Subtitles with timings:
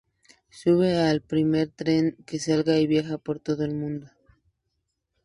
[0.59, 4.07] Sube al primer tren que salga y viaja por todo el mundo.